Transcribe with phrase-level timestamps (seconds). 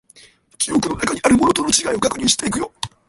[0.57, 2.61] 記憶の中にあるものとの違いを確認していく